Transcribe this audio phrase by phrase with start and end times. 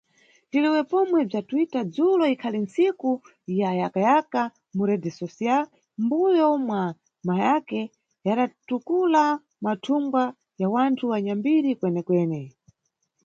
[0.49, 3.09] Tilewe pomwe bzwa Twitter, dzulo ikhali ntsiku
[3.59, 4.41] ya kayakayaka
[4.75, 6.81] mu rede social, mʼmbuyo mwa
[7.27, 7.87] mahacker
[8.27, 9.23] yatatukula
[9.65, 10.23] mathungwa
[10.61, 12.41] ya wanthu anyambiri kwenekwene.